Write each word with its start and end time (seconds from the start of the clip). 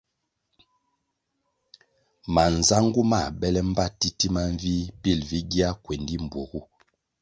Manzangu 2.33 3.01
mãh 3.11 3.27
bele 3.39 3.61
mbpa 3.69 3.85
titima 3.99 4.41
mvih 4.53 4.83
pil 5.01 5.19
vi 5.29 5.39
gia 5.51 5.67
kuendi 5.83 6.15
mbpuogu. 6.23 6.61